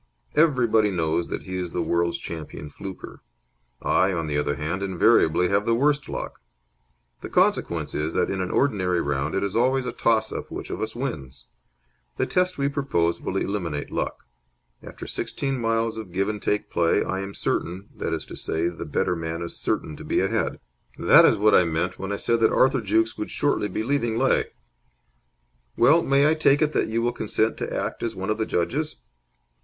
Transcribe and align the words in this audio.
Everybody 0.33 0.89
knows 0.89 1.27
that 1.27 1.43
he 1.43 1.57
is 1.57 1.73
the 1.73 1.81
world's 1.83 2.17
champion 2.17 2.71
fluker. 2.71 3.21
I, 3.83 4.11
on 4.11 4.25
the 4.25 4.35
other 4.35 4.55
hand, 4.55 4.81
invariably 4.81 5.49
have 5.49 5.67
the 5.67 5.75
worst 5.75 6.09
luck. 6.09 6.41
The 7.21 7.29
consequence 7.29 7.93
is 7.93 8.13
that 8.13 8.31
in 8.31 8.41
an 8.41 8.49
ordinary 8.49 8.99
round 8.99 9.35
it 9.35 9.43
is 9.43 9.55
always 9.55 9.85
a 9.85 9.91
toss 9.91 10.31
up 10.31 10.49
which 10.49 10.71
of 10.71 10.81
us 10.81 10.95
wins. 10.95 11.45
The 12.17 12.25
test 12.25 12.57
we 12.57 12.67
propose 12.67 13.21
will 13.21 13.37
eliminate 13.37 13.91
luck. 13.91 14.25
After 14.81 15.05
sixteen 15.05 15.59
miles 15.61 15.97
of 15.97 16.11
give 16.11 16.27
and 16.29 16.41
take 16.41 16.71
play, 16.71 17.03
I 17.03 17.19
am 17.19 17.35
certain 17.35 17.87
that 17.95 18.11
is 18.11 18.25
to 18.25 18.35
say, 18.35 18.69
the 18.69 18.85
better 18.85 19.15
man 19.15 19.43
is 19.43 19.55
certain 19.59 19.95
to 19.97 20.03
be 20.03 20.19
ahead. 20.19 20.59
That 20.97 21.25
is 21.25 21.37
what 21.37 21.53
I 21.53 21.63
meant 21.63 21.99
when 21.99 22.11
I 22.11 22.15
said 22.15 22.39
that 22.39 22.51
Arthur 22.51 22.81
Jukes 22.81 23.19
would 23.19 23.29
shortly 23.29 23.67
be 23.67 23.83
leaving 23.83 24.17
Leigh. 24.17 24.45
Well, 25.77 26.01
may 26.01 26.27
I 26.27 26.33
take 26.33 26.63
it 26.63 26.73
that 26.73 26.87
you 26.87 27.03
will 27.03 27.11
consent 27.13 27.55
to 27.57 27.71
act 27.71 28.01
as 28.01 28.15
one 28.15 28.31
of 28.31 28.39
the 28.39 28.47
judges?" 28.47 28.95